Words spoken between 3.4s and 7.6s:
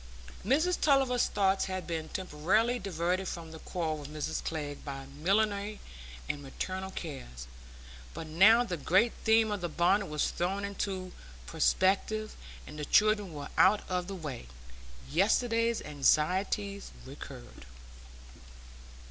the quarrel with Mrs Glegg by millinery and maternal cares,